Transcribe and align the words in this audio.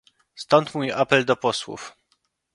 Stąd 0.35 0.75
mój 0.75 0.91
apel 0.91 1.25
do 1.25 1.35
posłów 1.35 1.95